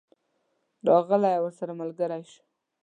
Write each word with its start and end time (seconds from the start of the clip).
راغلی 0.87 1.31
او 1.37 1.45
راسره 1.49 1.73
ملګری 1.81 2.23
شو. 2.31 2.41